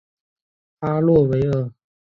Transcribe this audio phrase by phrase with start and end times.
[0.79, 1.71] 阿洛维尔。